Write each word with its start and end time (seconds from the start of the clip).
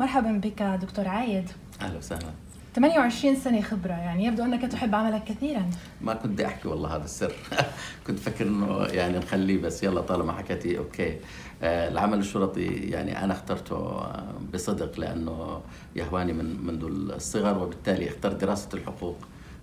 مرحبا 0.00 0.32
بك 0.32 0.62
دكتور 0.62 1.08
عايد. 1.08 1.50
أهلا 1.80 1.98
وسهلا. 1.98 2.30
28 2.74 3.36
سنة 3.36 3.60
خبرة 3.60 3.92
يعني 3.92 4.24
يبدو 4.24 4.44
أنك 4.44 4.72
تحب 4.72 4.94
عملك 4.94 5.24
كثيرا. 5.24 5.70
ما 6.00 6.14
كنت 6.14 6.32
بدي 6.32 6.46
أحكي 6.46 6.68
والله 6.68 6.96
هذا 6.96 7.04
السر. 7.04 7.34
كنت 8.06 8.18
فكر 8.18 8.46
إنه 8.46 8.84
يعني 8.84 9.18
نخليه 9.18 9.62
بس 9.62 9.82
يلا 9.82 10.00
طالما 10.00 10.32
حكيتي 10.32 10.78
أوكي. 10.78 11.16
آه، 11.62 11.88
العمل 11.88 12.18
الشرطي 12.18 12.66
يعني 12.66 13.24
أنا 13.24 13.32
اخترته 13.32 13.76
آه، 13.76 14.34
بصدق 14.54 15.00
لأنه 15.00 15.60
يهواني 15.96 16.32
من 16.32 16.66
منذ 16.66 16.84
الصغر 17.14 17.58
وبالتالي 17.58 18.08
اخترت 18.08 18.40
دراسة 18.40 18.68
الحقوق 18.74 19.16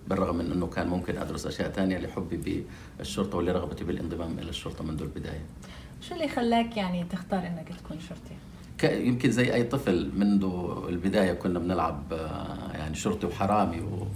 بالرغم 0.08 0.36
من 0.36 0.52
إنه 0.52 0.66
كان 0.66 0.88
ممكن 0.88 1.18
أدرس 1.18 1.46
أشياء 1.46 1.70
ثانية 1.70 1.98
لحبي 1.98 2.64
بالشرطة 2.98 3.38
ولرغبتي 3.38 3.84
بالانضمام 3.84 4.38
إلى 4.38 4.50
الشرطة 4.50 4.84
منذ 4.84 5.02
البداية. 5.02 5.42
شو 6.00 6.14
اللي 6.14 6.28
خلاك 6.28 6.76
يعني 6.76 7.04
تختار 7.04 7.38
أنك 7.38 7.68
تكون 7.68 8.00
شرطي؟ 8.00 8.36
يمكن 8.84 9.30
زي 9.30 9.54
أي 9.54 9.62
طفل 9.64 10.10
منذ 10.16 10.44
البداية 10.88 11.32
كنا 11.32 11.58
بنلعب 11.58 12.02
آه، 12.12 12.72
يعني 12.76 12.94
شرطي 12.94 13.26
وحرامي 13.26 13.80
و 13.80 14.06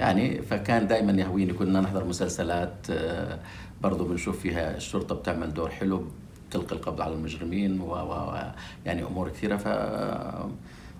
يعني 0.00 0.42
فكان 0.42 0.86
دائما 0.86 1.12
يهويني 1.12 1.52
كنا 1.52 1.80
نحضر 1.80 2.04
مسلسلات 2.04 2.74
آه، 2.90 3.38
برضو 3.82 4.04
بنشوف 4.04 4.40
فيها 4.40 4.76
الشرطة 4.76 5.14
بتعمل 5.14 5.54
دور 5.54 5.70
حلو 5.70 6.04
بتلقي 6.50 6.76
القبض 6.76 7.00
على 7.00 7.14
المجرمين 7.14 7.80
و 7.80 7.84
و- 7.84 8.30
و- 8.32 8.52
يعني 8.86 9.02
أمور 9.04 9.28
كثيرة 9.28 9.56
ف 9.56 9.66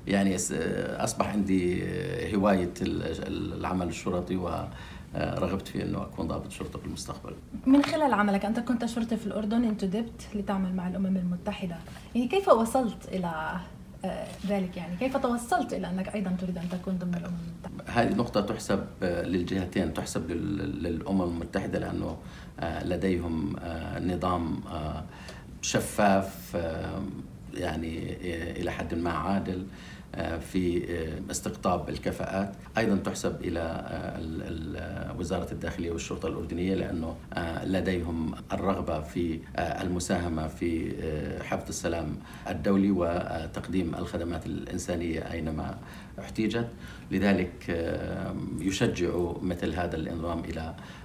يعني 0.07 0.37
أصبح 1.05 1.29
عندي 1.29 1.83
هواية 2.37 2.71
ال- 2.83 3.55
العمل 3.59 3.89
الشرطي 3.89 4.37
ورغبت 5.15 5.69
في 5.69 5.83
إنه 5.83 6.03
أكون 6.03 6.29
ضابط 6.29 6.51
شرطة 6.51 6.79
في 6.79 6.87
المستقبل. 6.87 7.33
من 7.67 7.83
خلال 7.85 8.15
عملك 8.15 8.45
أنت 8.45 8.61
كنت 8.61 8.85
شرطي 8.85 9.17
في 9.17 9.27
الأردن 9.27 9.65
انتدبت 9.65 10.29
لتعمل 10.35 10.75
مع 10.75 10.89
الأمم 10.89 11.17
المتحدة. 11.17 11.77
يعني 12.15 12.29
كيف 12.29 12.49
وصلت 12.49 13.09
إلى 13.13 13.57
آه، 14.05 14.27
ذلك؟ 14.47 14.77
يعني 14.77 14.97
كيف 14.97 15.17
توصلت 15.17 15.73
إلى 15.73 15.91
أنك 15.91 16.15
أيضا 16.15 16.37
تريد 16.41 16.59
أن 16.59 16.69
تكون 16.69 16.99
ضمن 16.99 17.15
الأمم 17.15 17.35
المتحدة؟ 17.67 18.01
هذه 18.03 18.15
نقطة 18.15 18.41
تحسب 18.41 18.85
آه، 19.03 19.23
للجهتين 19.23 19.95
تحسب 19.95 20.31
لل- 20.31 20.83
للأمم 20.83 21.23
المتحدة 21.23 21.79
لأنه 21.79 22.17
آه، 22.61 22.85
لديهم 22.85 23.57
آه، 23.59 23.99
نظام 24.01 24.61
آه، 24.73 25.05
شفاف 25.63 26.57
آه، 26.57 27.03
يعني 27.55 28.13
آه، 28.13 28.61
إلى 28.61 28.71
حد 28.71 28.95
ما 28.95 29.11
عادل. 29.11 29.59
آه، 29.61 29.65
في 30.39 30.85
آه، 30.91 31.31
استقطاب 31.31 31.89
الكفاءات. 31.89 32.53
أيضا 32.79 32.97
تحسب 32.97 33.37
إلى 33.45 33.61
آه، 33.61 34.19
ال- 34.19 34.43
ال- 34.43 35.19
وزارة 35.21 35.53
الداخلية 35.53 35.91
والشرطة 35.91 36.27
الأردنية 36.29 36.75
لأنه 36.75 37.17
آه، 37.35 37.65
لديهم 37.65 38.35
الرغبة 38.53 39.01
في 39.01 39.41
آه، 39.57 39.83
المساهمة 39.83 40.47
في 40.49 40.95
آه، 41.03 41.43
حفظ 41.43 41.69
السلام 41.69 42.17
الدولي 42.49 42.91
وتقديم 42.91 43.95
الخدمات 43.95 44.47
الإنسانية 44.47 45.21
أينما 45.33 45.79
احتيجت. 46.19 46.69
لذلك 47.11 47.67
آه، 47.71 48.35
يشجعوا 48.59 49.35
مثل 49.43 49.75
هذا 49.75 49.97
الانضمام 49.97 50.43
آه، 50.45 50.75
المحم- 50.75 51.04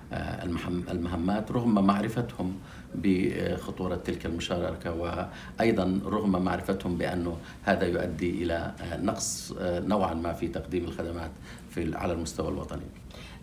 المهمات 0.91 1.51
رغم 1.51 1.85
معرفتهم 1.85 2.55
بخطورة 2.95 3.95
تلك 3.95 4.25
المشاركة 4.25 4.93
وأيضا 4.93 5.99
رغم 6.05 6.43
معرفتهم 6.43 6.97
بأنه 6.97 7.37
هذا 7.63 7.87
يؤدي 7.87 8.43
إلى 8.43 8.71
نقص 9.01 9.53
آه، 9.59 9.79
نوعا 9.79 10.13
ما 10.13 10.33
في 10.33 10.47
تقديم 10.47 10.83
الخدمات 10.85 11.31
في 11.69 11.95
على 11.97 12.13
المستوى 12.13 12.49
الوطني. 12.49 12.81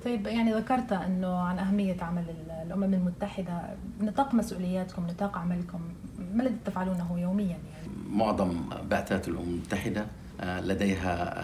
طيب 0.05 0.27
يعني 0.27 0.55
ذكرت 0.55 0.93
أنه 0.93 1.37
عن 1.39 1.59
أهمية 1.59 1.97
عمل 2.03 2.25
ال- 2.31 2.51
الأمم 2.67 2.95
المتحدة 2.95 3.63
نطاق 4.01 4.35
مسؤولياتكم 4.35 5.07
نطاق 5.07 5.39
عملكم 5.39 5.81
ما 6.35 6.43
الذي 6.43 6.55
تفعلونه 6.65 7.19
يوميا 7.21 7.47
يعني؟ 7.47 7.63
معظم 8.11 8.55
بعثات 8.91 9.29
الأمم 9.29 9.49
المتحدة 9.49 10.07
آه، 10.41 10.61
لديها 10.61 11.41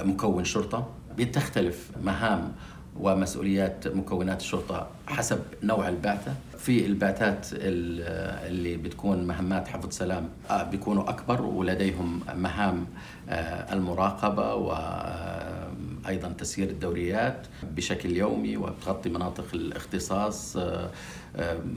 آه، 0.00 0.02
مكون 0.02 0.44
شرطة 0.44 0.88
بتختلف 1.18 1.90
مهام 2.04 2.52
ومسؤوليات 3.00 3.88
مكونات 3.88 4.40
الشرطة 4.40 4.86
حسب 5.06 5.40
نوع 5.62 5.88
البعثة. 5.88 6.34
في 6.58 6.86
البعثات 6.86 7.46
ال- 7.52 8.46
اللي 8.48 8.76
بتكون 8.76 9.24
مهمات 9.26 9.68
حفظ 9.68 9.92
سلام 9.92 10.28
آه، 10.50 10.62
بيكونوا 10.62 11.10
أكبر 11.10 11.42
ولديهم 11.42 12.20
مهام 12.36 12.86
آه، 13.28 13.72
المراقبة 13.74 14.54
وأيضا 14.54 16.28
تسيير 16.38 16.70
الدوريات 16.70 17.46
بشكل 17.76 18.16
يومي 18.16 18.56
وبتغطي 18.56 19.08
مناطق 19.08 19.44
الاختصاص 19.54 20.56
آه، 20.56 20.90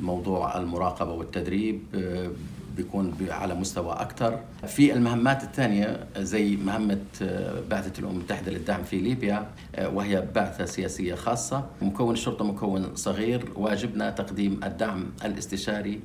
موضوع 0.01 0.57
المراقبة 0.57 1.11
والتدريب 1.11 1.79
بيكون 2.77 3.13
على 3.29 3.55
مستوى 3.55 3.93
أكثر 3.93 4.39
في 4.67 4.93
المهمات 4.93 5.43
الثانية 5.43 6.07
زي 6.17 6.55
مهمة 6.55 6.99
آه، 7.21 7.61
بعثة 7.69 7.99
الأمم 7.99 8.15
المتحدة 8.17 8.51
للدعم 8.51 8.83
في 8.83 8.97
ليبيا 8.97 9.47
آه، 9.75 9.89
وهي 9.89 10.27
بعثة 10.35 10.65
سياسية 10.65 11.15
خاصة. 11.15 11.65
مكون 11.81 12.13
الشرطة 12.13 12.45
مكون 12.45 12.95
صغير. 12.95 13.45
واجبنا 13.55 14.09
تقديم 14.09 14.59
الدعم 14.63 15.05
الاستشاري 15.25 15.99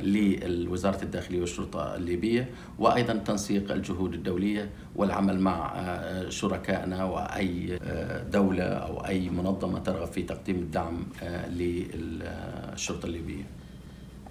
لوزارة 0.00 1.02
الداخلية 1.02 1.40
والشرطة 1.40 1.96
الليبية 1.96 2.48
وأيضا 2.78 3.12
تنسيق 3.14 3.72
الجهود 3.72 4.14
الدولية 4.14 4.70
والعمل 4.96 5.40
مع 5.40 5.72
آه، 5.76 6.28
شركائنا 6.28 7.04
وأي 7.04 7.78
آه، 7.82 8.22
دولة 8.22 8.64
أو 8.64 9.06
أي 9.06 9.30
منظمة 9.30 9.78
ترغب 9.78 10.06
في 10.12 10.22
تقديم 10.22 10.56
الدعم 10.56 11.06
للشرطة 11.48 13.06
الليبية. 13.06 13.44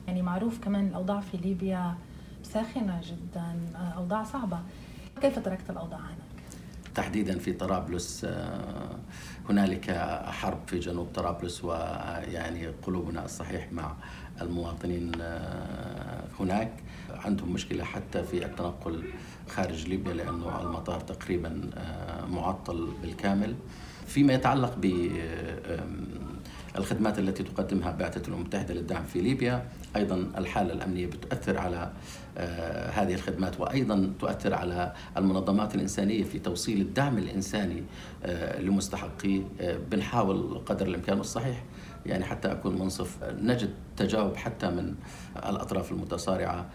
يعني 0.07 0.21
معروف 0.21 0.59
كمان 0.59 0.87
الأوضاع 0.87 1.19
في 1.19 1.37
ليبيا 1.37 1.95
ساخنة 2.43 3.01
جدا 3.03 3.55
آه، 3.75 3.77
أوضاع 3.97 4.23
صعبة. 4.23 4.59
كيف 5.21 5.39
تركت 5.39 5.69
الأوضاع 5.69 5.99
هناك؟ 5.99 6.15
تحديدا 6.95 7.39
في 7.39 7.53
طرابلس 7.53 8.25
آه، 8.25 8.95
هنالك 9.49 9.91
حرب 10.25 10.59
في 10.67 10.79
جنوب 10.79 11.07
طرابلس 11.13 11.63
ويعني 11.63 12.67
قلوبنا 12.67 13.25
الصحيح 13.25 13.71
مع 13.71 13.95
المواطنين 14.41 15.11
آه، 15.21 16.23
هناك. 16.39 16.71
عندهم 17.09 17.53
مشكلة 17.53 17.83
حتى 17.83 18.23
في 18.23 18.45
التنقل 18.45 19.03
خارج 19.47 19.87
ليبيا 19.87 20.13
لأنه 20.13 20.61
المطار 20.61 20.99
تقريبا 20.99 21.69
معطل 22.29 22.93
بالكامل. 23.01 23.55
فيما 24.07 24.33
يتعلق 24.33 24.75
ب 24.77 25.09
الخدمات 26.77 27.19
التي 27.19 27.43
تقدمها 27.43 27.91
بعثة 27.91 28.27
الأمم 28.27 28.45
المتحدة 28.45 28.73
للدعم 28.73 29.03
في 29.03 29.21
ليبيا. 29.21 29.65
أيضا 29.95 30.31
الحالة 30.37 30.73
الأمنية 30.73 31.07
بتؤثر 31.07 31.57
على 31.57 31.91
آه، 32.37 32.89
هذه 32.89 33.13
الخدمات 33.13 33.59
وأيضا 33.59 34.13
تؤثر 34.19 34.53
على 34.53 34.93
المنظمات 35.17 35.75
الإنسانية 35.75 36.23
في 36.23 36.39
توصيل 36.39 36.81
الدعم 36.81 37.17
الإنساني 37.17 37.83
آه، 38.23 38.61
لمستحقيه 38.61 39.41
آه، 39.61 39.77
بنحاول 39.91 40.61
قدر 40.65 40.87
الإمكان 40.87 41.19
الصحيح 41.19 41.63
يعني 42.05 42.25
حتى 42.25 42.51
أكون 42.51 42.79
منصف. 42.79 43.17
نجد 43.23 43.69
تجاوب 43.97 44.35
حتى 44.35 44.69
من 44.69 44.95
الأطراف 45.35 45.91
المتصارعة 45.91 46.69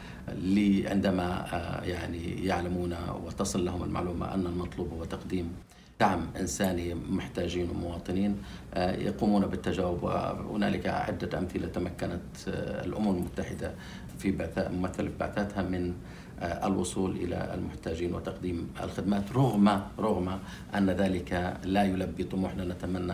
عندما 0.87 1.47
يعني 1.85 2.47
يعلمون 2.47 2.97
وتصل 3.25 3.65
لهم 3.65 3.83
المعلومة 3.83 4.35
أن 4.35 4.47
المطلوب 4.47 4.93
هو 4.93 5.05
تقديم 5.05 5.53
دعم 6.01 6.27
إنساني 6.41 6.95
محتاجين 6.95 7.71
ومواطنين 7.71 8.37
آه، 8.75 8.97
يقومون 8.97 9.47
بالتجاوب 9.47 10.03
وهنالك 10.03 10.87
عدة 10.87 11.39
أمثلة 11.39 11.67
تمكنت 11.69 12.49
آه، 12.49 12.85
الأمم 12.85 13.09
المتحدة 13.17 13.75
في 14.19 14.31
بعثات 14.31 14.71
ممثلة 14.71 15.11
بعثاتها 15.21 15.63
من 15.63 15.95
آه، 16.41 16.67
الوصول 16.67 17.11
إلى 17.17 17.55
المحتاجين 17.55 18.15
وتقديم 18.15 18.69
الخدمات 18.83 19.33
رغم 19.33 19.83
رغم 19.99 20.39
أن 20.75 20.91
ذلك 20.91 21.59
لا 21.65 21.85
يلبي 21.85 22.25
طموحنا 22.25 22.65
نتمنى 22.65 23.13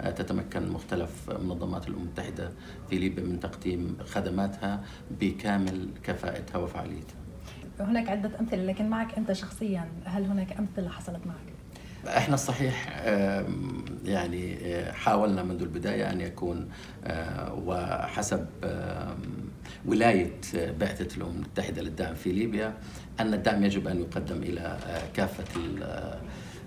آه، 0.00 0.10
تتمكن 0.10 0.68
مختلف 0.68 1.30
منظمات 1.30 1.88
الأمم 1.88 2.02
المتحدة 2.04 2.50
في 2.90 2.98
ليبيا 2.98 3.24
من 3.24 3.40
تقديم 3.40 3.96
خدماتها 4.06 4.84
بكامل 5.20 5.88
كفاءتها 6.02 6.58
وفعاليتها 6.58 7.16
هناك 7.80 8.08
عدة 8.08 8.30
أمثلة 8.40 8.64
لكن 8.64 8.88
معك 8.88 9.18
أنت 9.18 9.32
شخصيا 9.32 9.88
هل 10.04 10.24
هناك 10.24 10.52
أمثلة 10.58 10.88
حصلت 10.88 11.26
معك؟ 11.26 11.53
إحنا 12.08 12.34
الصحيح 12.34 13.02
يعني 14.04 14.56
آه، 14.62 14.92
حاولنا 14.92 15.42
منذ 15.42 15.62
البداية 15.62 16.10
أن 16.12 16.20
يكون 16.20 16.68
آه، 17.04 17.54
وحسب 17.66 18.46
ولاية 19.86 20.32
بعثة 20.80 21.16
الأمم 21.16 21.32
المتحدة 21.36 21.82
للدعم 21.82 22.14
في 22.14 22.32
ليبيا 22.32 22.74
أن 23.20 23.34
الدعم 23.34 23.64
يجب 23.64 23.88
أن 23.88 24.00
يقدم 24.00 24.42
إلى 24.42 24.60
آه، 24.60 25.02
كافة 25.14 25.44
آه، 25.82 26.18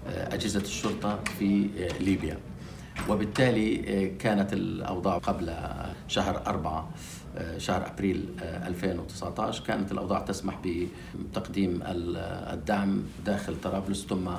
أجهزة 0.08 0.60
الشرطة 0.62 1.20
في 1.40 1.70
آه، 1.80 2.04
ليبيا. 2.04 2.38
وبالتالي 3.10 3.84
آه، 4.06 4.18
كانت 4.18 4.54
الأوضاع 4.54 5.18
قبل 5.18 5.54
شهر 6.08 6.48
أربعة 6.48 6.90
آه، 7.38 7.58
شهر 7.58 7.88
أبريل 7.88 8.26
آه، 8.44 8.68
2019 8.68 9.64
كانت 9.64 9.92
الأوضاع 9.92 10.20
تسمح 10.20 10.60
بتقديم 11.16 11.82
ال- 11.82 12.18
الدعم 12.54 13.04
داخل 13.26 13.62
طرابلس 13.62 14.06
ثم 14.06 14.30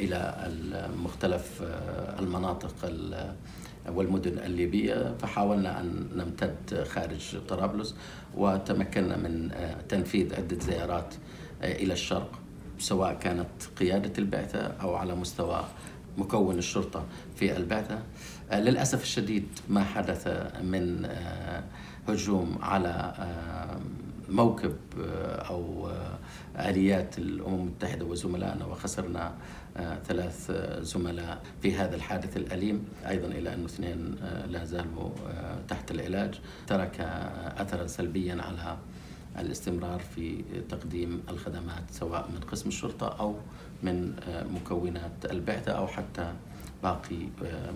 إلى 0.00 0.50
مختلف 1.04 1.62
آه، 1.62 2.18
المناطق 2.20 2.74
ال- 2.84 3.34
والمدن 3.88 4.38
الليبية. 4.38 5.14
فحاولنا 5.18 5.80
أن 5.80 6.08
نمتد 6.16 6.84
خارج 6.88 7.36
طرابلس 7.48 7.94
وتمكنا 8.34 9.16
من 9.16 9.50
آه، 9.52 9.76
تنفيذ 9.88 10.34
عدة 10.34 10.58
زيارات 10.58 11.14
آه، 11.62 11.72
إلى 11.72 11.92
الشرق 11.92 12.30
سواء 12.78 13.14
كانت 13.14 13.48
قيادة 13.78 14.12
البعثة 14.18 14.58
أو 14.66 14.94
على 14.94 15.14
مستوى 15.14 15.64
مكون 16.18 16.58
الشرطة 16.58 17.04
في 17.36 17.56
البعثة. 17.56 17.98
آه، 18.50 18.60
للأسف 18.60 19.02
الشديد 19.02 19.46
ما 19.68 19.84
حدث 19.84 20.28
من 20.62 21.04
آه، 21.04 21.62
هجوم 22.08 22.58
على 22.62 23.12
موكب 24.28 24.76
أو 25.50 25.90
آليات 26.56 27.18
الأمم 27.18 27.60
المتحدة 27.60 28.04
وزملائنا 28.04 28.66
وخسرنا 28.66 29.34
ثلاث 30.04 30.50
زملاء 30.80 31.42
في 31.62 31.76
هذا 31.76 31.96
الحادث 31.96 32.36
الأليم 32.36 32.84
أيضا 33.08 33.26
إلى 33.26 33.54
أن 33.54 33.64
اثنين 33.64 34.16
لا 34.48 34.64
زالوا 34.64 35.10
تحت 35.68 35.90
العلاج. 35.90 36.40
ترك 36.66 37.00
أثرا 37.58 37.86
سلبيا 37.86 38.42
على 38.42 38.76
الاستمرار 39.38 40.00
في 40.00 40.44
تقديم 40.68 41.22
الخدمات 41.28 41.90
سواء 41.90 42.28
من 42.34 42.40
قسم 42.40 42.68
الشرطة 42.68 43.08
أو 43.08 43.34
من 43.82 44.16
مكونات 44.54 45.24
البعثة 45.30 45.72
أو 45.72 45.86
حتى 45.86 46.32
باقي 46.82 47.28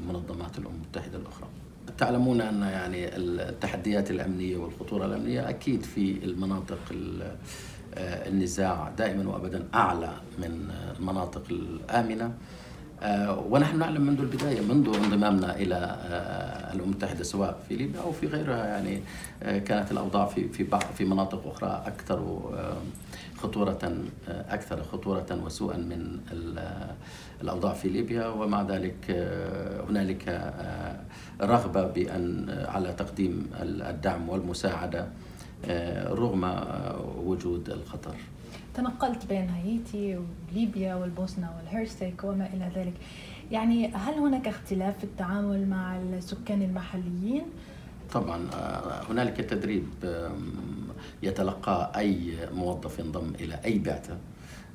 منظمات 0.09 0.59
الأمم 0.59 0.75
المتحدة 0.75 1.19
الأخرى. 1.19 1.49
تعلمون 1.99 2.41
أن 2.41 2.63
يعني 2.63 3.17
التحديات 3.17 4.11
الأمنية 4.11 4.57
والخطورة 4.57 5.07
الأمنية 5.07 5.49
أكيد 5.49 5.83
في 5.83 6.25
المناطق 6.25 6.79
النزاع 7.97 8.93
دائما 8.99 9.31
وأبدا 9.31 9.69
أعلى 9.75 10.13
من 10.39 10.71
المناطق 10.99 11.43
الآمنة. 11.51 12.33
آه، 13.03 13.45
ونحن 13.51 13.79
نعلم 13.79 14.03
منذ 14.03 14.21
البداية 14.21 14.61
منذ 14.61 14.97
انضمامنا 14.97 15.57
إلى 15.57 15.75
آه، 15.75 16.73
الأمم 16.73 16.91
المتحدة 16.91 17.25
سواء 17.25 17.61
في 17.69 17.77
ليبيا 17.77 18.01
أو 18.01 18.13
في 18.13 18.27
غيرها 18.27 18.67
يعني 18.67 19.03
آه، 19.43 19.59
كانت 19.59 19.93
الأوضاع 19.93 20.27
في 20.27 20.49
في 20.49 20.65
بعض 20.65 20.83
في 20.99 21.05
مناطق 21.05 21.47
أخرى 21.47 21.83
أكثر 21.87 22.43
خطورة 23.43 23.79
أكثر 24.29 24.83
خطورة 24.83 25.41
وسوءا 25.45 25.77
من 25.77 26.21
الأوضاع 27.43 27.73
في 27.73 27.89
ليبيا 27.89 28.27
ومع 28.29 28.63
ذلك 28.63 29.11
هنالك 29.89 30.53
رغبة 31.41 31.83
بأن 31.87 32.51
على 32.69 32.93
تقديم 32.93 33.51
الدعم 33.63 34.29
والمساعدة 34.29 35.07
رغم 36.09 36.65
وجود 37.25 37.71
الخطر. 37.71 38.17
تنقلت 38.75 39.27
بين 39.27 39.49
هايتي 39.49 40.19
وليبيا 40.53 40.95
والبوسنة 40.95 41.51
والهرسك 41.57 42.25
وما 42.25 42.47
إلى 42.55 42.71
ذلك 42.77 42.95
يعني 43.53 43.89
هل 43.95 44.15
هناك 44.15 44.49
اختلاف 44.49 44.99
في 44.99 45.05
التعامل 45.05 45.69
مع 45.69 45.97
السكان 45.97 46.63
المحليين؟ 46.63 47.43
طبعا 48.13 48.47
آه، 48.55 49.03
هنالك 49.11 49.37
تدريب 49.37 49.89
يتلقى 51.23 51.93
أي 51.97 52.35
موظف 52.53 52.99
ينضم 52.99 53.33
إلى 53.41 53.61
أي 53.65 53.79
بعثة. 53.79 54.17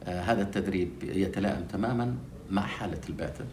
آه، 0.04 0.22
هذا 0.22 0.42
التدريب 0.42 0.90
يتلائم 1.04 1.64
تماما 1.64 2.16
مع 2.52 2.62
حالة 2.62 3.02
البعثة. 3.10 3.46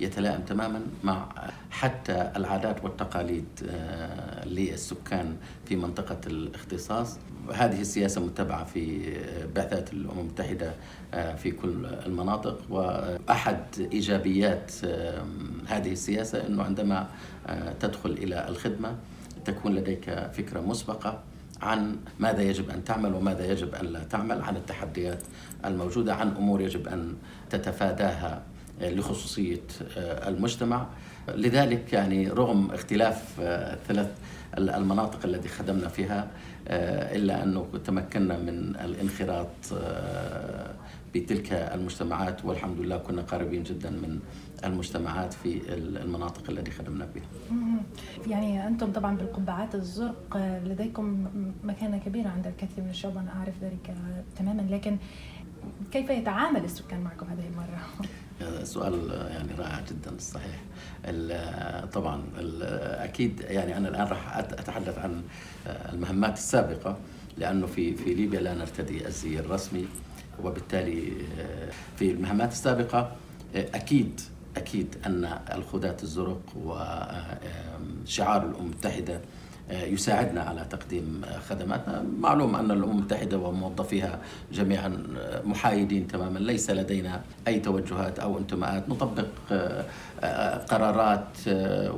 يتلائم 0.00 0.40
تماما 0.40 0.82
مع 1.04 1.28
حتى 1.70 2.32
العادات 2.36 2.84
والتقاليد 2.84 3.46
آه، 3.68 4.44
للسكان 4.44 5.36
في 5.64 5.76
منطقة 5.76 6.20
الاختصاص. 6.26 7.18
هذه 7.54 7.80
السياسة 7.80 8.20
متبعة 8.20 8.64
في 8.64 9.12
بعثات 9.54 9.92
الأمم 9.92 10.20
المتحدة 10.20 10.74
في 11.36 11.50
كل 11.50 11.86
المناطق. 12.06 12.58
وأحد 12.70 13.58
إيجابيات 13.92 14.72
هذه 15.66 15.92
السياسة 15.92 16.46
أنه 16.46 16.62
عندما 16.62 17.08
تدخل 17.80 18.10
إلى 18.10 18.48
الخدمة 18.48 18.96
تكون 19.44 19.74
لديك 19.74 20.30
فكرة 20.32 20.60
مسبقة 20.60 21.22
عن 21.62 21.96
ماذا 22.18 22.42
يجب 22.42 22.70
أن 22.70 22.84
تعمل 22.84 23.14
وماذا 23.14 23.52
يجب 23.52 23.74
أن 23.74 23.86
لا 23.86 24.04
تعمل، 24.04 24.42
عن 24.42 24.56
التحديات 24.56 25.22
الموجودة، 25.64 26.14
عن 26.14 26.28
أمور 26.28 26.60
يجب 26.60 26.88
أن 26.88 27.14
تتفاداها 27.50 28.42
لخصوصية 28.80 29.62
آه، 29.96 30.28
المجتمع. 30.28 30.86
لذلك 31.34 31.92
يعني 31.92 32.28
رغم 32.28 32.70
اختلاف 32.70 33.40
آه، 33.40 33.78
المناطق 34.58 35.18
التي 35.24 35.48
خدمنا 35.48 35.88
فيها 35.88 36.28
آه، 36.68 37.16
إلا 37.16 37.42
أنه 37.42 37.66
تمكنا 37.84 38.38
من 38.38 38.76
الانخراط 38.84 39.46
بتلك 41.14 41.52
المجتمعات 41.52 42.44
والحمد 42.44 42.80
لله 42.80 42.96
كنا 42.96 43.22
قريبين 43.22 43.62
جدا 43.62 43.90
من 43.90 44.20
المجتمعات 44.64 45.32
في 45.32 45.60
المناطق 45.74 46.50
التي 46.50 46.70
خدمنا 46.70 47.08
بها. 47.14 47.52
يعني 48.26 48.66
أنتم 48.66 48.92
طبعا 48.92 49.16
بالقبعات 49.16 49.74
الزرق 49.74 50.36
لديكم 50.64 51.26
مكانة 51.64 51.98
كبيرة 51.98 52.28
عند 52.28 52.46
الكثير 52.46 52.84
من 52.84 52.90
الشعوب 52.90 53.16
أنا 53.16 53.32
أعرف 53.36 53.54
ذلك 53.62 53.94
تماما 54.38 54.62
لكن 54.62 54.96
كيف 55.92 56.10
يتعامل 56.10 56.64
السكان 56.64 57.00
معكم 57.00 57.26
هذه 57.26 57.44
المرة؟ 57.48 57.80
سؤال 58.64 59.10
يعني 59.30 59.54
رائع 59.58 59.80
جدا 59.80 60.18
صحيح 60.18 60.60
طبعا 61.92 62.22
أكيد 63.04 63.40
يعني 63.40 63.76
أنا 63.76 63.88
الآن 63.88 64.06
راح 64.06 64.36
أتحدث 64.36 64.98
عن 64.98 65.22
المهمات 65.66 66.32
السابقة 66.32 66.98
لأنه 67.38 67.66
في 67.66 67.94
في 67.94 68.14
ليبيا 68.14 68.40
لا 68.40 68.54
نرتدي 68.54 69.06
الزي 69.06 69.38
الرسمي 69.38 69.86
وبالتالي 70.44 71.12
في 71.96 72.10
المهمات 72.10 72.52
السابقة 72.52 73.12
أكيد 73.54 74.20
أكيد 74.56 74.96
أن 75.06 75.38
الخدات 75.54 76.02
الزرق 76.02 76.40
وشعار 76.56 78.42
الامم 78.46 78.54
المتحدة 78.70 79.20
يساعدنا 79.70 80.40
على 80.40 80.66
تقديم 80.70 81.22
خدماتنا. 81.48 82.04
معلوم 82.20 82.56
أن 82.56 82.70
الأمم 82.70 82.90
المتحدة 82.90 83.38
وموظفيها 83.38 84.18
جميعا 84.52 84.92
محايدين 85.44 86.06
تماما. 86.06 86.38
ليس 86.38 86.70
لدينا 86.70 87.20
أي 87.48 87.60
توجهات 87.60 88.18
أو 88.18 88.38
انتماءات. 88.38 88.88
نطبق 88.88 89.26
قرارات 90.70 91.28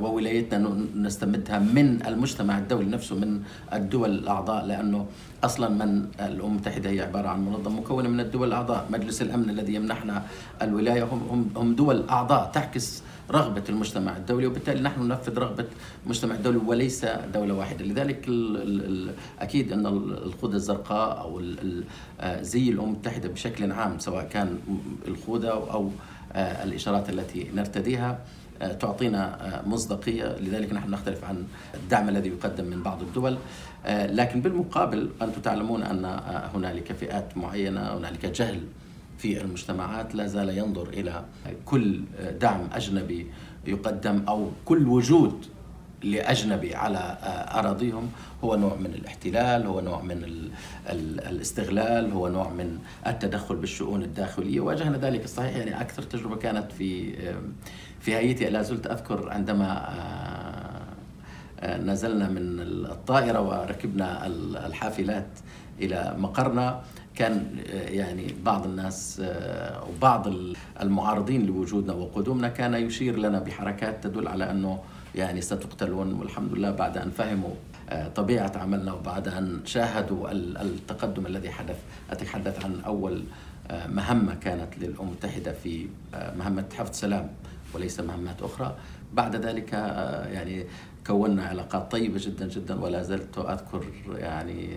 وولايتنا. 0.00 0.70
نستمدها 0.96 1.58
من 1.58 2.06
المجتمع 2.06 2.58
الدولي 2.58 2.86
نفسه 2.86 3.16
من 3.16 3.42
الدول 3.72 4.10
الأعضاء. 4.10 4.64
لأنه 4.66 5.06
أصلا 5.44 5.69
من 5.69 6.06
الأمم 6.20 6.52
المتحدة 6.52 6.90
هي 6.90 7.00
عبارة 7.00 7.28
عن 7.28 7.44
منظمة 7.44 7.80
مكونة 7.80 8.08
من 8.08 8.20
الدول 8.20 8.48
الأعضاء، 8.48 8.86
مجلس 8.90 9.22
الأمن 9.22 9.50
الذي 9.50 9.74
يمنحنا 9.74 10.22
الولاية. 10.62 11.02
هم 11.02 11.50
هم 11.56 11.74
دول 11.74 12.08
أعضاء 12.08 12.50
تعكس 12.54 13.02
رغبة 13.32 13.62
المجتمع 13.69 14.17
الدولي 14.17 14.46
وبالتالي 14.46 14.81
نحن 14.81 15.02
ننفذ 15.02 15.38
رغبة 15.38 15.64
المجتمع 16.05 16.34
الدولي 16.34 16.56
وليس 16.56 17.06
دولة 17.34 17.55
واحدة. 17.55 17.84
لذلك 17.84 18.29
ال 18.29 18.56
ال 18.62 19.14
أكيد 19.40 19.73
أن 19.73 19.87
الخوذة 20.26 20.55
الزرقاء 20.55 21.20
أو 21.20 21.43
آه، 22.20 22.43
زي 22.43 22.69
الأمم 22.69 22.88
المتحدة 22.88 23.29
بشكل 23.29 23.73
عام 23.73 23.99
سواء 23.99 24.25
كان 24.25 24.58
الخوذة 25.08 25.49
أو 25.49 25.90
آه، 26.32 26.64
الإشارات 26.64 27.10
التي 27.10 27.51
نرتديها 27.55 28.19
آه، 28.62 28.72
تعطينا 28.72 29.62
مصداقية. 29.67 30.36
لذلك 30.41 30.72
نحن 30.72 30.91
نختلف 30.91 31.24
عن 31.24 31.44
الدعم 31.74 32.08
الذي 32.08 32.29
يقدم 32.29 32.65
من 32.65 32.82
بعض 32.82 33.03
الدول. 33.03 33.36
لكن 33.89 34.41
بالمقابل 34.41 35.10
أنتم 35.22 35.41
تعلمون 35.41 35.82
أن 35.82 36.20
هنالك 36.55 36.93
فئات 36.93 37.36
معينة 37.36 37.81
هنالك 37.81 38.27
جهل 38.27 38.60
في 39.22 39.41
المجتمعات 39.41 40.14
لا 40.14 40.26
زال 40.26 40.58
ينظر 40.58 40.88
إلى 40.88 41.24
كل 41.64 42.00
دعم 42.41 42.69
أجنبي 42.72 43.26
يقدم 43.67 44.22
أو 44.29 44.50
كل 44.64 44.88
وجود 44.88 45.46
لأجنبي 46.02 46.74
على 46.74 47.19
أراضيهم 47.55 48.10
هو 48.44 48.56
نوع 48.56 48.74
من 48.74 48.94
الاحتلال، 48.94 49.67
هو 49.67 49.81
نوع 49.81 50.02
من 50.02 50.24
ال 50.24 50.50
ال 50.86 51.20
الاستغلال، 51.20 52.12
هو 52.12 52.29
نوع 52.29 52.50
من 52.50 52.79
التدخل 53.06 53.56
بالشؤون 53.56 54.02
الداخلية، 54.02 54.60
واجهنا 54.60 54.98
ذلك 54.98 55.24
الصحيح 55.24 55.56
يعني 55.56 55.81
أكثر 55.81 56.02
تجربة 56.02 56.36
كانت 56.36 56.72
في 56.72 57.12
في 58.00 58.14
هايتي. 58.14 58.50
لا 58.50 58.62
زلت 58.62 58.86
أذكر 58.86 59.31
عندما 59.31 59.88
نزلنا 61.64 62.28
من 62.28 62.60
الطائرة 62.90 63.40
وركبنا 63.40 64.26
الحافلات 64.66 65.28
إلى 65.81 66.14
مقرنا. 66.19 66.82
كان 67.14 67.56
آه، 67.70 67.88
يعني 67.88 68.34
بعض 68.44 68.66
الناس 68.66 69.22
آه، 69.24 69.84
وبعض 69.88 70.28
المعارضين 70.81 71.46
لوجودنا 71.46 71.92
وقدومنا 71.92 72.48
كان 72.48 72.74
يشير 72.74 73.19
لنا 73.19 73.38
بحركات 73.38 74.04
تدل 74.04 74.28
على 74.28 74.50
أنه 74.50 74.81
يعني 75.14 75.40
ستقتلون 75.40 76.12
والحمد 76.12 76.52
لله 76.52 76.70
بعد 76.70 76.98
أن 76.98 77.10
فهموا 77.10 77.54
آه، 77.90 78.08
طبيعة 78.08 78.52
عملنا 78.56 78.92
وبعد 78.92 79.28
أن 79.28 79.60
شاهدوا 79.64 80.32
التقدم 80.32 81.26
الذي 81.26 81.50
حدث. 81.50 81.78
أتحدث 82.10 82.64
عن 82.64 82.81
أول 82.86 83.22
مهمة 83.88 84.34
كانت 84.34 84.78
للامم 84.78 85.08
المتحده 85.08 85.52
في 85.52 85.86
مهمة 86.36 86.64
حفظ 86.78 86.94
سلام 86.94 87.28
وليس 87.74 88.00
مهمات 88.00 88.42
أخرى. 88.42 88.76
بعد 89.12 89.36
ذلك 89.36 89.72
يعني 90.32 90.64
كونا 91.06 91.44
علاقات 91.46 91.90
طيبة 91.92 92.20
جدا 92.22 92.48
جدا 92.48 92.80
ولا 92.80 93.02
زلت 93.02 93.38
أذكر 93.38 93.84
يعني 94.18 94.68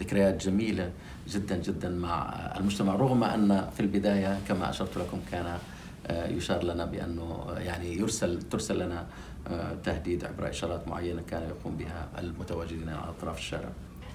ذكريات 0.00 0.46
جميلة 0.46 0.90
جدا 1.28 1.56
جدا 1.56 1.88
مع 1.88 2.32
المجتمع 2.56 2.94
رغم 2.94 3.24
أن 3.24 3.70
في 3.74 3.80
البداية 3.80 4.38
كما 4.48 4.70
أشرت 4.70 4.98
لكم 4.98 5.18
كان 5.32 5.58
يشار 6.10 6.64
لنا 6.64 6.84
بأنه 6.84 7.46
يعني 7.58 7.96
يرسل 7.98 8.42
ترسل 8.42 8.78
لنا 8.78 9.06
تهديد 9.84 10.24
عبر 10.24 10.50
إشارات 10.50 10.88
معينة 10.88 11.22
كان 11.30 11.42
يقوم 11.42 11.76
بها 11.76 12.08
المتواجدين 12.18 12.88
على 12.88 13.08
أطراف 13.08 13.38
الشارع 13.38 13.68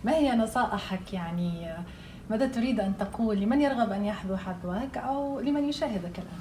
ما 0.04 0.16
هي 0.16 0.36
نصائحك 0.36 1.14
يعني 1.14 1.74
ماذا 2.30 2.48
تريد 2.48 2.80
أن 2.80 2.98
تقول 2.98 3.38
لمن 3.38 3.62
يرغب 3.62 3.92
أن 3.92 4.06
يحذو 4.06 4.38
حذوك 4.38 4.98
أو 4.98 5.40
لمن 5.40 5.70
يشاهدك 5.70 6.20
الآن؟ 6.20 6.40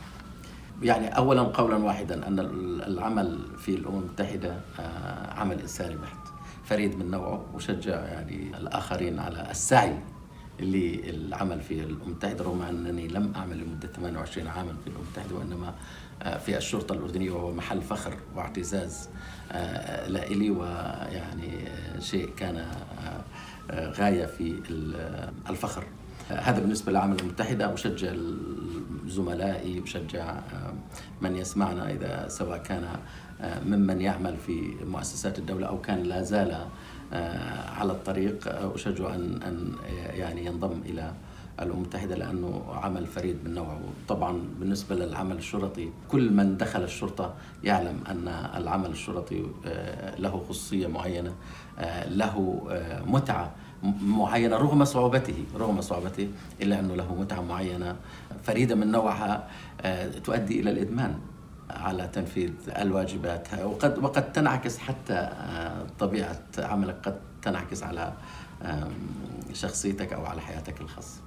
يعني 0.82 1.16
اولا 1.16 1.42
قولا 1.42 1.76
واحدا 1.76 2.28
أن 2.28 2.38
العمل 2.86 3.38
في 3.58 3.74
الأمم 3.74 3.98
المتحدة 3.98 4.60
آه، 4.80 5.32
عمل 5.34 5.60
إنساني 5.60 5.96
بحت 5.96 6.18
فريد 6.64 6.98
من 6.98 7.10
نوعه 7.10 7.44
وشجع 7.54 8.04
يعني 8.04 8.56
الآخرين 8.56 9.18
على 9.18 9.50
السعي 9.50 9.98
للعمل 10.60 11.60
في 11.60 11.74
الأمم 11.74 12.02
المتحدة 12.02 12.44
رغم 12.44 12.62
أنني 12.62 13.08
لم 13.08 13.32
أعمل 13.36 13.58
لمدة 13.58 13.88
28 13.88 14.48
عاما 14.48 14.72
في 14.84 14.90
الأمم 14.90 15.04
المتحدة 15.04 15.36
وإنما 15.36 15.74
آه، 16.22 16.38
في 16.38 16.56
الشرطة 16.56 16.92
الأردنية 16.92 17.30
وهو 17.30 17.52
محل 17.52 17.82
فخر 17.82 18.16
واعتزاز 18.36 19.08
آه، 19.52 20.08
لإلي 20.08 20.50
ويعني 20.50 21.52
شيء 21.98 22.28
كان 22.36 22.66
غاية 23.72 24.26
في 24.26 24.62
الفخر. 25.50 25.84
هذا 26.28 26.60
بالنسبة 26.60 26.92
للعمل 26.92 27.20
المتحدة 27.20 27.74
أشجع 27.74 28.12
زملائي 29.06 29.80
بشجع 29.80 30.30
آه، 30.30 30.72
من 31.22 31.36
يسمعنا 31.36 31.90
إذا 31.90 32.28
سواء 32.28 32.58
كان 32.58 32.84
آه، 33.40 33.60
ممن 33.64 34.00
يعمل 34.00 34.36
في 34.46 34.74
مؤسسات 34.84 35.38
الدولة 35.38 35.66
أو 35.66 35.80
كان 35.80 36.02
لا 36.02 36.22
زال 36.22 36.66
آه، 37.12 37.70
على 37.70 37.92
الطريق. 37.92 38.48
أشجع 38.74 39.14
أن 39.14 39.72
يعني 40.10 40.46
ينضم 40.46 40.80
إلى 40.86 41.12
الأمم 41.62 41.78
المتحدة 41.78 42.14
لأنه 42.16 42.62
عمل 42.68 43.06
فريد 43.06 43.36
من 43.44 43.54
نوعه 43.54 43.80
طبعا 44.08 44.42
بالنسبة 44.60 44.94
للعمل 44.94 45.36
الشرطي 45.36 45.90
كل 46.08 46.32
من 46.32 46.56
دخل 46.56 46.82
الشرطة 46.82 47.34
يعلم 47.64 48.00
أن 48.08 48.28
العمل 48.56 48.90
الشرطي 48.90 49.46
له 50.18 50.44
خصوصية 50.48 50.86
معينة 50.86 51.34
له 52.06 52.62
متعة 53.06 53.54
معينة 54.02 54.56
رغم 54.56 54.84
صعوبته 54.84 55.44
رغم 55.56 55.80
صعوبته 55.80 56.28
إلا 56.62 56.80
أنه 56.80 56.94
له 56.94 57.14
متعة 57.14 57.40
معينة. 57.40 57.96
فريدة 58.42 58.74
من 58.74 58.90
نوعها 58.90 59.48
آه، 59.80 60.08
تؤدي 60.08 60.60
إلى 60.60 60.70
الإدمان 60.70 61.18
على 61.70 62.08
تنفيذ 62.08 62.52
الواجبات. 62.68 63.48
وقد 63.64 63.98
وقد 63.98 64.32
تنعكس 64.32 64.78
حتى 64.78 65.14
آه، 65.14 65.86
طبيعة 65.98 66.40
عملك 66.58 66.96
قد 67.02 67.20
تنعكس 67.42 67.82
على 67.82 68.12
شخصيتك 69.52 70.12
أو 70.12 70.26
على 70.26 70.40
حياتك 70.40 70.80
الخاصة. 70.80 71.20